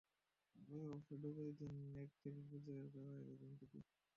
[0.55, 3.79] পরে অবশ্য ডুবুরি দিয়ে লেক থেকে খুঁজে বের করা হয়েছে যন্ত্রটি।